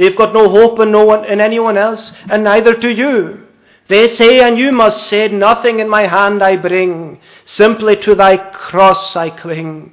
[0.00, 3.46] They've got no hope in no one in anyone else, and neither do you.
[3.88, 8.38] They say, and you must say, Nothing in my hand I bring, simply to thy
[8.38, 9.92] cross I cling.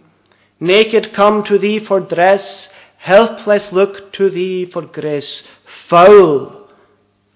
[0.62, 5.43] Naked come to thee for dress, helpless look to thee for grace.
[5.89, 6.70] Foul,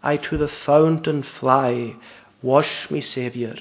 [0.01, 1.97] I to the fountain fly.
[2.41, 3.55] Wash me, Saviour,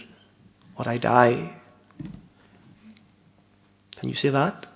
[0.78, 1.56] or I die.
[3.96, 4.66] Can you say that?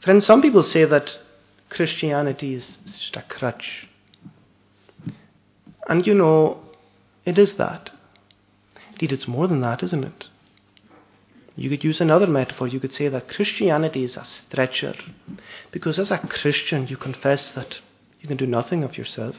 [0.00, 1.18] Friends, some people say that
[1.74, 3.88] Christianity is just a crutch.
[5.88, 6.60] And you know,
[7.24, 7.90] it is that.
[8.92, 10.28] Indeed, it's more than that, isn't it?
[11.56, 12.68] You could use another metaphor.
[12.68, 14.94] You could say that Christianity is a stretcher.
[15.72, 17.80] Because as a Christian, you confess that
[18.20, 19.36] you can do nothing of yourself.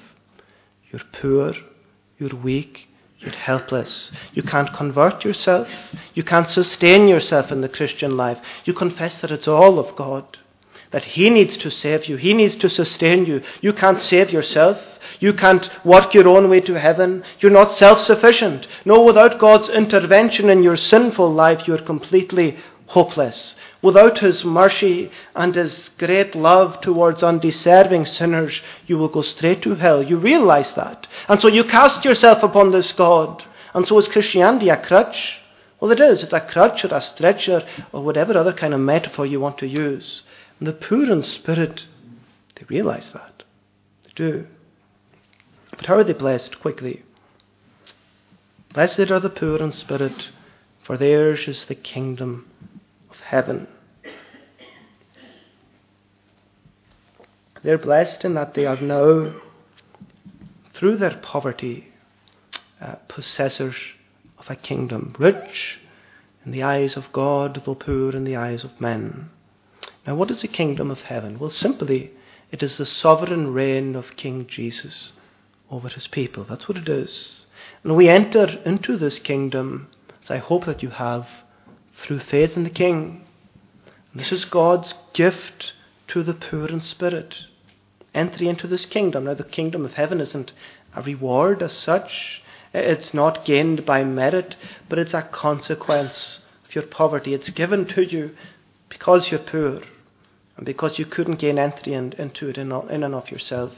[0.92, 1.54] You're poor,
[2.20, 2.88] you're weak,
[3.20, 4.12] you're helpless.
[4.34, 5.68] You can't convert yourself.
[6.14, 8.40] You can't sustain yourself in the Christian life.
[8.66, 10.38] You confess that it's all of God.
[10.96, 12.16] That He needs to save you.
[12.16, 13.42] He needs to sustain you.
[13.60, 14.78] You can't save yourself.
[15.20, 17.22] You can't work your own way to heaven.
[17.40, 18.66] You're not self sufficient.
[18.86, 22.56] No, without God's intervention in your sinful life, you're completely
[22.86, 23.58] hopeless.
[23.82, 29.76] Without His mercy and His great love towards undeserving sinners, you will go straight to
[29.76, 30.02] hell.
[30.02, 31.08] You realize that.
[31.28, 33.44] And so you cast yourself upon this God.
[33.74, 35.42] And so is Christianity a crutch?
[35.82, 36.24] Well, it is.
[36.24, 39.68] It's a crutch or a stretcher or whatever other kind of metaphor you want to
[39.68, 40.24] use.
[40.60, 41.86] And the poor in spirit,
[42.56, 43.44] they realize that.
[44.04, 44.48] They do.
[45.72, 46.60] But how are they blessed?
[46.60, 47.04] Quickly.
[48.74, 50.30] Blessed are the poor in spirit,
[50.84, 52.50] for theirs is the kingdom
[53.10, 53.68] of heaven.
[57.64, 59.34] They're blessed in that they are now,
[60.74, 61.88] through their poverty,
[62.80, 63.76] uh, possessors
[64.38, 65.80] of a kingdom, rich
[66.46, 69.32] in the eyes of God, though poor in the eyes of men.
[70.06, 71.40] Now, what is the kingdom of heaven?
[71.40, 72.12] Well, simply,
[72.52, 75.14] it is the sovereign reign of King Jesus
[75.72, 76.44] over his people.
[76.44, 77.48] That's what it is.
[77.84, 79.88] And we enter into this kingdom,
[80.22, 81.28] as I hope that you have,
[81.98, 83.26] through faith in the King.
[84.12, 85.74] And this is God's gift
[86.10, 87.36] to the poor in spirit.
[88.14, 89.24] Entry into this kingdom.
[89.24, 90.54] Now, the kingdom of heaven isn't
[90.94, 94.56] a reward as such, it's not gained by merit,
[94.88, 97.34] but it's a consequence of your poverty.
[97.34, 98.36] It's given to you
[98.88, 99.82] because you're poor
[100.58, 103.74] and because you couldn't gain entry in, into it in, in and of yourself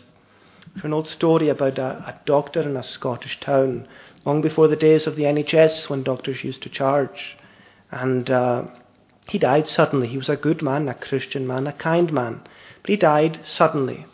[0.83, 3.87] an old story about a, a doctor in a Scottish town,
[4.25, 7.37] long before the days of the NHS when doctors used to charge.
[7.91, 8.65] And uh,
[9.29, 10.07] he died suddenly.
[10.07, 12.41] He was a good man, a Christian man, a kind man.
[12.81, 14.05] But he died suddenly.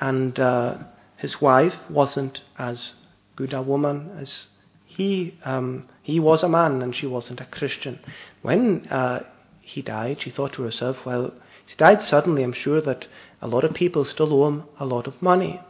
[0.00, 0.78] And uh,
[1.16, 2.92] his wife wasn't as
[3.36, 4.46] good a woman as
[4.86, 5.36] he.
[5.44, 7.98] Um, he was a man and she wasn't a Christian.
[8.42, 9.24] When uh,
[9.68, 11.32] he died, she thought to herself, well,
[11.66, 12.42] he's died suddenly.
[12.42, 13.06] I'm sure that
[13.42, 15.60] a lot of people still owe him a lot of money.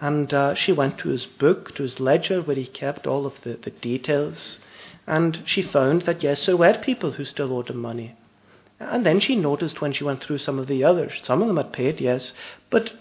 [0.00, 3.40] And uh, she went to his book, to his ledger, where he kept all of
[3.42, 4.58] the, the details.
[5.06, 8.16] And she found that, yes, there were people who still owed him money.
[8.78, 11.58] And then she noticed when she went through some of the others, some of them
[11.58, 12.32] had paid, yes,
[12.70, 12.92] but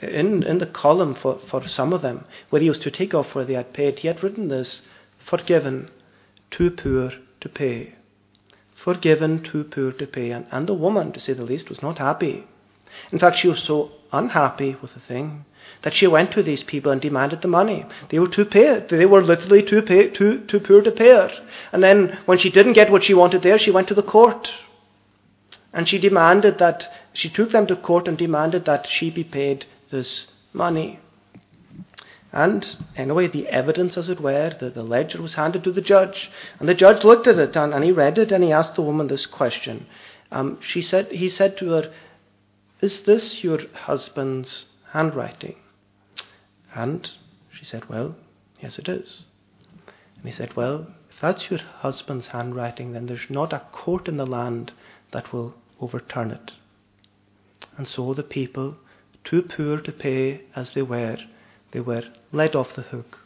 [0.00, 3.34] in, in the column for, for some of them, where he was to take off
[3.34, 4.82] where they had paid, he had written this
[5.18, 5.90] forgiven,
[6.50, 7.94] too poor to pay.
[8.84, 10.30] Forgiven, too poor to pay.
[10.30, 12.46] And, and the woman, to say the least, was not happy.
[13.10, 15.44] In fact, she was so unhappy with the thing
[15.82, 17.84] that she went to these people and demanded the money.
[18.08, 21.30] They were too pay, they were literally too, pay, too, too poor to pay her.
[21.72, 24.50] And then when she didn't get what she wanted there, she went to the court.
[25.72, 29.66] And she demanded that, she took them to court and demanded that she be paid
[29.90, 31.00] this money.
[32.32, 32.66] And
[32.96, 36.30] anyway, the evidence, as it were, the, the ledger was handed to the judge.
[36.58, 38.82] And the judge looked at it and, and he read it and he asked the
[38.82, 39.86] woman this question.
[40.30, 41.92] Um, she said, he said to her,
[42.80, 45.56] Is this your husband's handwriting?
[46.74, 47.08] And
[47.50, 48.16] she said, Well,
[48.60, 49.24] yes, it is.
[50.16, 54.16] And he said, Well, if that's your husband's handwriting, then there's not a court in
[54.16, 54.72] the land
[55.12, 56.52] that will overturn it.
[57.78, 58.76] And so the people,
[59.24, 61.18] too poor to pay as they were,
[61.76, 63.18] they were led off the hook.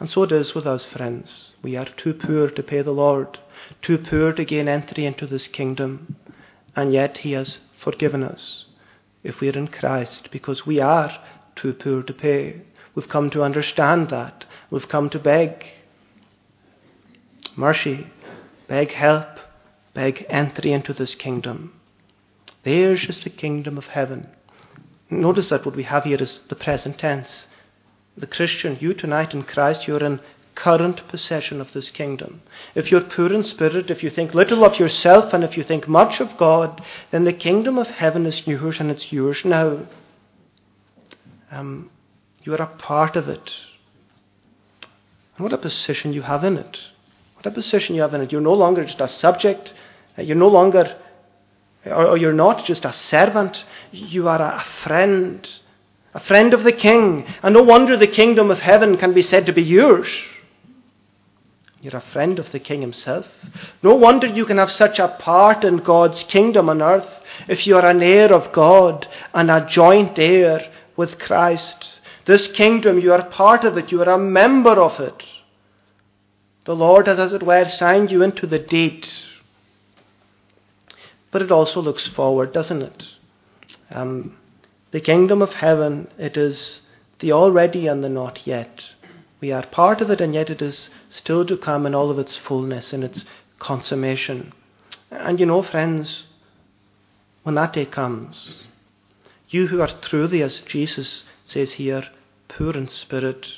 [0.00, 1.52] And so it is with us, friends.
[1.62, 3.38] We are too poor to pay the Lord,
[3.82, 6.16] too poor to gain entry into this kingdom,
[6.74, 8.64] and yet He has forgiven us
[9.22, 11.16] if we are in Christ because we are
[11.54, 12.62] too poor to pay.
[12.96, 14.44] We've come to understand that.
[14.72, 15.64] We've come to beg
[17.54, 18.08] mercy,
[18.66, 19.38] beg help,
[19.94, 21.80] beg entry into this kingdom.
[22.64, 24.30] Theirs is the kingdom of heaven.
[25.10, 27.46] Notice that what we have here is the present tense.
[28.16, 30.20] The Christian, you tonight in Christ, you're in
[30.54, 32.40] current possession of this kingdom.
[32.74, 35.88] If you're poor in spirit, if you think little of yourself, and if you think
[35.88, 39.86] much of God, then the kingdom of heaven is yours and it's yours now.
[41.50, 41.90] Um,
[42.42, 43.50] you are a part of it.
[45.36, 46.78] And what a position you have in it.
[47.34, 48.30] What a position you have in it.
[48.30, 49.72] You're no longer just a subject.
[50.16, 50.96] You're no longer,
[51.84, 53.64] or you're not just a servant.
[53.90, 55.48] You are a friend.
[56.14, 57.26] A friend of the king.
[57.42, 60.08] And no wonder the kingdom of heaven can be said to be yours.
[61.84, 63.26] You're a friend of the King himself.
[63.82, 67.10] No wonder you can have such a part in God's kingdom on earth
[67.46, 72.00] if you are an heir of God and a joint heir with Christ.
[72.24, 75.24] This kingdom, you are part of it, you are a member of it.
[76.64, 79.06] The Lord has, as it were, signed you into the deed.
[81.30, 83.04] But it also looks forward, doesn't it?
[83.90, 84.38] Um,
[84.94, 86.78] the kingdom of heaven, it is
[87.18, 88.84] the already and the not yet.
[89.40, 92.18] We are part of it, and yet it is still to come in all of
[92.20, 93.24] its fullness and its
[93.58, 94.52] consummation.
[95.10, 96.26] And you know, friends,
[97.42, 98.54] when that day comes,
[99.48, 102.04] you who are truly, as Jesus says here,
[102.46, 103.48] poor in spirit,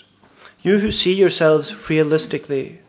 [0.63, 2.81] you who see yourselves realistically,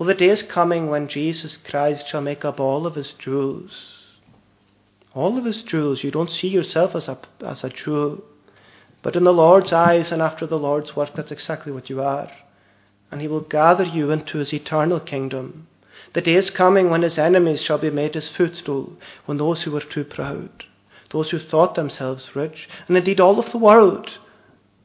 [0.00, 4.03] well, the day is coming when Jesus Christ shall make up all of his jewels.
[5.14, 6.02] All of us jewels.
[6.02, 8.22] You don't see yourself as a, as a jewel.
[9.02, 12.30] But in the Lord's eyes and after the Lord's work, that's exactly what you are.
[13.10, 15.68] And He will gather you into His eternal kingdom.
[16.14, 18.94] The day is coming when His enemies shall be made His footstool,
[19.26, 20.64] when those who were too proud,
[21.10, 24.18] those who thought themselves rich, and indeed all of the world,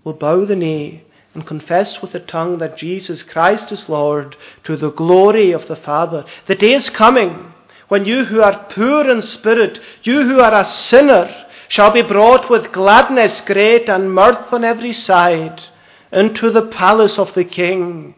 [0.04, 1.04] will bow the knee
[1.34, 5.76] and confess with the tongue that Jesus Christ is Lord to the glory of the
[5.76, 6.26] Father.
[6.48, 7.54] The day is coming
[7.90, 12.50] when you who are poor in spirit, you who are a sinner, shall be brought
[12.50, 15.62] with gladness great and mirth on every side
[16.12, 18.16] into the palace of the King.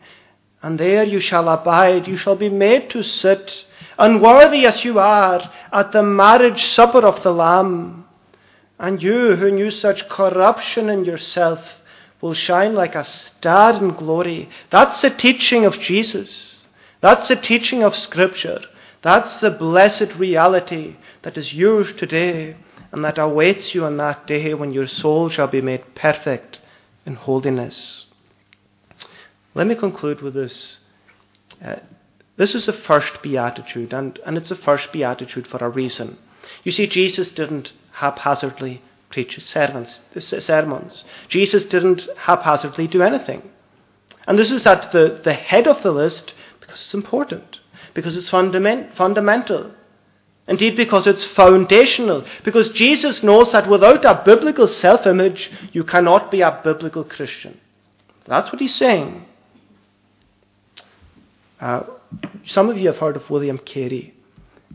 [0.64, 3.66] And there you shall abide, you shall be made to sit,
[3.98, 8.06] unworthy as you are, at the marriage supper of the Lamb.
[8.80, 11.60] And you who knew such corruption in yourself
[12.22, 14.50] will shine like a star in glory.
[14.70, 16.64] That's the teaching of Jesus.
[17.02, 18.62] That's the teaching of Scripture.
[19.02, 22.56] That's the blessed reality that is yours today
[22.92, 26.60] and that awaits you on that day when your soul shall be made perfect
[27.06, 28.06] in holiness.
[29.56, 30.80] Let me conclude with this.
[31.64, 31.78] Uh,
[32.38, 36.18] this is the first beatitude, and, and it's the first beatitude for a reason.
[36.64, 41.06] You see, Jesus didn't haphazardly preach sermons, sermons.
[41.28, 43.44] Jesus didn't haphazardly do anything.
[44.28, 47.60] And this is at the, the head of the list because it's important,
[47.94, 49.72] because it's fundament, fundamental.
[50.48, 52.26] Indeed, because it's foundational.
[52.44, 57.60] Because Jesus knows that without a biblical self image, you cannot be a biblical Christian.
[58.28, 59.26] That's what he's saying.
[61.60, 61.84] Uh,
[62.46, 64.14] some of you have heard of William Carey.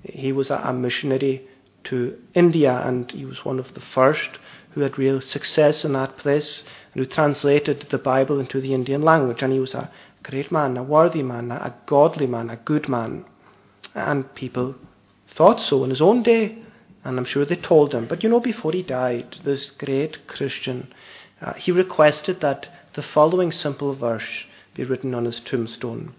[0.05, 1.47] He was a, a missionary
[1.85, 4.39] to India, and he was one of the first
[4.71, 6.63] who had real success in that place,
[6.93, 9.43] and who translated the Bible into the Indian language.
[9.43, 9.91] And he was a
[10.29, 13.25] great man, a worthy man, a godly man, a good man.
[13.95, 14.75] And people
[15.29, 16.59] thought so in his own day,
[17.05, 18.07] and I'm sure they told him.
[18.07, 20.93] But you know, before he died, this great Christian,
[21.41, 26.13] uh, he requested that the following simple verse be written on his tombstone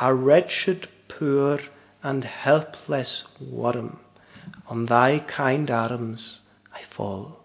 [0.00, 1.60] A wretched, poor,
[2.02, 3.98] and helpless worm,
[4.68, 6.40] on thy kind arms
[6.72, 7.40] I fall.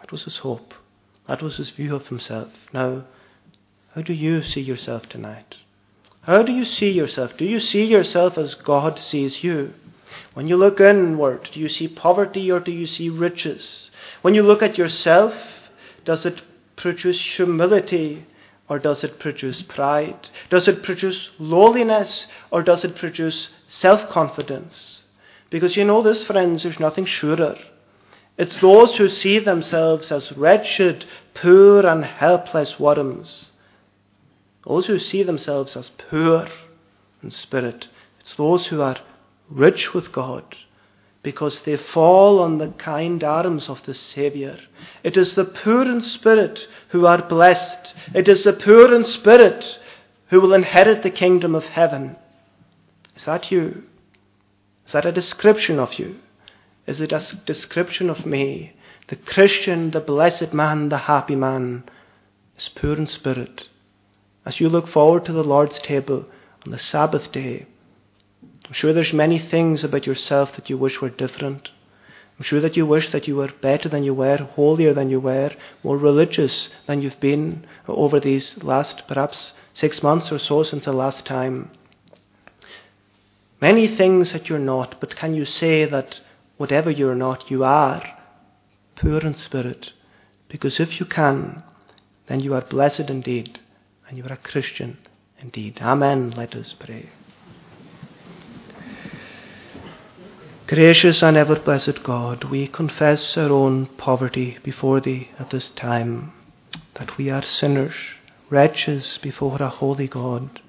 [0.00, 0.72] That was his hope.
[1.28, 2.48] That was his view of himself.
[2.72, 3.04] Now,
[3.94, 5.56] how do you see yourself tonight?
[6.22, 7.36] How do you see yourself?
[7.36, 9.74] Do you see yourself as God sees you?
[10.32, 13.90] When you look inward, do you see poverty or do you see riches?
[14.22, 15.34] When you look at yourself,
[16.06, 16.40] does it
[16.74, 18.24] produce humility
[18.66, 20.28] or does it produce pride?
[20.48, 25.02] Does it produce lowliness or does it produce self confidence?
[25.50, 27.58] Because you know this, friends, there's nothing surer.
[28.38, 33.51] It's those who see themselves as wretched, poor, and helpless worms
[34.66, 36.48] those who see themselves as poor
[37.22, 37.88] in spirit.
[38.20, 38.98] It's those who are
[39.50, 40.56] rich with God
[41.22, 44.56] because they fall on the kind arms of the Saviour.
[45.04, 47.94] It is the poor in spirit who are blessed.
[48.14, 49.78] It is the poor in spirit
[50.28, 52.16] who will inherit the kingdom of heaven.
[53.16, 53.84] Is that you?
[54.86, 56.16] Is that a description of you?
[56.86, 58.74] Is it a description of me?
[59.08, 61.84] The Christian, the blessed man, the happy man
[62.56, 63.68] is poor in spirit.
[64.44, 66.24] As you look forward to the Lord's table
[66.66, 67.66] on the Sabbath day,
[68.66, 71.70] I'm sure there's many things about yourself that you wish were different.
[72.38, 75.20] I'm sure that you wish that you were better than you were, holier than you
[75.20, 75.52] were,
[75.84, 80.92] more religious than you've been over these last perhaps six months or so since the
[80.92, 81.70] last time.
[83.60, 86.20] Many things that you're not, but can you say that
[86.56, 88.02] whatever you're not, you are
[88.96, 89.92] poor in spirit?
[90.48, 91.62] Because if you can,
[92.26, 93.60] then you are blessed indeed,
[94.12, 94.98] and you are a Christian
[95.40, 95.78] indeed.
[95.80, 96.34] Amen.
[96.36, 97.08] Let us pray.
[100.66, 106.34] Gracious and ever blessed God, we confess our own poverty before Thee at this time,
[106.96, 107.94] that we are sinners,
[108.50, 110.60] wretches before a holy God,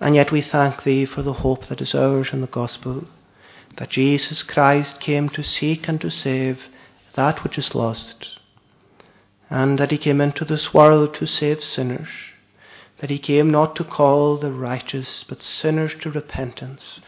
[0.00, 3.08] and yet we thank Thee for the hope that is ours in the gospel,
[3.76, 6.60] that Jesus Christ came to seek and to save
[7.16, 8.38] that which is lost,
[9.50, 12.08] and that He came into this world to save sinners,
[13.00, 17.00] that He came not to call the righteous, but sinners to repentance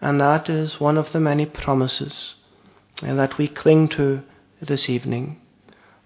[0.00, 2.34] and that is one of the many promises
[3.02, 4.22] that we cling to
[4.60, 5.40] this evening.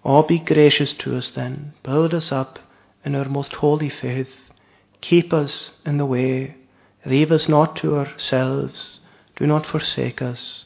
[0.04, 1.74] Oh, be gracious to us then.
[1.82, 2.58] Build us up
[3.04, 4.30] in our most holy faith.
[5.00, 6.56] Keep us in the way.
[7.04, 9.00] Leave us not to ourselves.
[9.36, 10.64] Do not forsake us,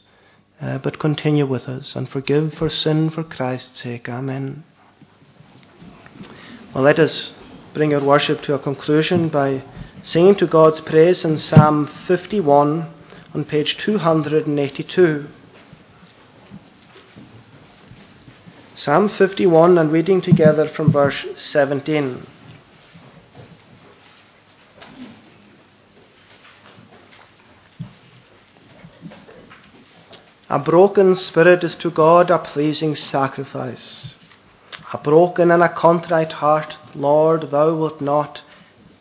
[0.61, 4.07] uh, but continue with us and forgive for sin for Christ's sake.
[4.07, 4.63] Amen.
[6.73, 7.33] Well, let us
[7.77, 9.61] bring our worship to a conclusion by
[10.01, 12.91] singing to God's praise in Psalm 51
[13.35, 15.27] on page 282.
[18.73, 22.25] Psalm 51 and reading together from verse 17.
[30.49, 34.16] A broken spirit is to God a pleasing sacrifice.
[34.93, 38.41] A broken and a contrite heart, Lord, thou wilt not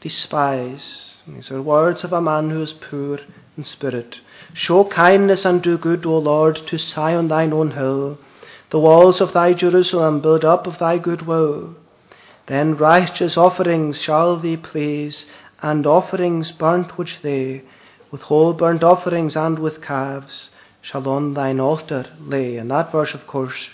[0.00, 1.18] despise.
[1.28, 3.20] These are words of a man who is poor
[3.56, 4.20] in spirit.
[4.52, 8.18] Show kindness and do good, O Lord, to Sion thine own hill.
[8.70, 11.76] The walls of thy Jerusalem build up of thy good will.
[12.46, 15.24] Then righteous offerings shall thee please,
[15.62, 17.62] and offerings burnt which they,
[18.10, 22.56] with whole burnt offerings and with calves, shall on thine altar lay.
[22.56, 23.68] And that verse, of course,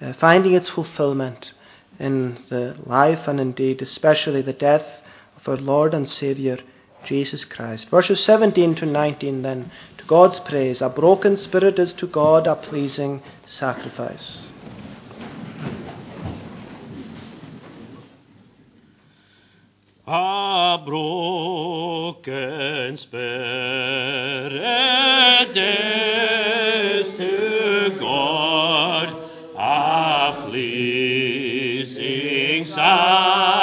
[0.00, 1.52] uh, finding its fulfillment
[1.98, 4.86] in the life and indeed especially the death
[5.36, 6.58] of our Lord and Saviour
[7.04, 7.88] Jesus Christ.
[7.88, 10.80] Verses 17 to 19 then, to God's praise.
[10.82, 14.48] A broken spirit is to God a pleasing sacrifice.
[20.06, 22.16] A broken
[22.96, 23.40] spirit
[32.80, 33.59] pleasing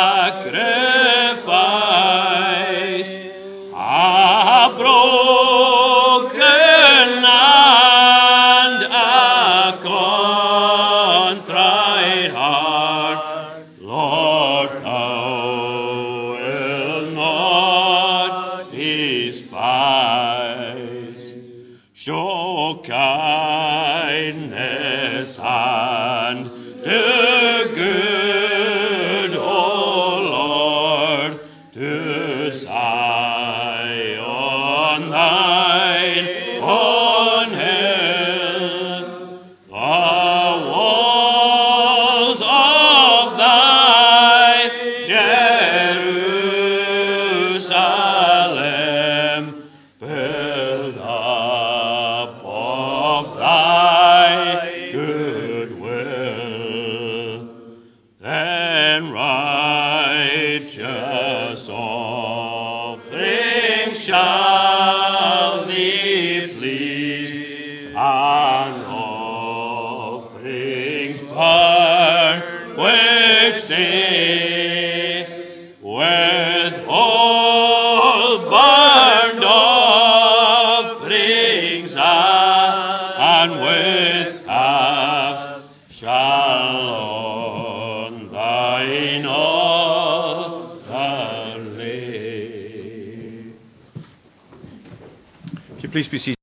[96.07, 96.36] Please be seated.